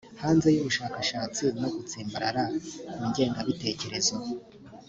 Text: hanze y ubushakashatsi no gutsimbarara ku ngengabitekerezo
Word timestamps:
hanze 0.21 0.47
y 0.55 0.59
ubushakashatsi 0.61 1.43
no 1.61 1.69
gutsimbarara 1.75 2.43
ku 2.93 3.01
ngengabitekerezo 3.09 4.15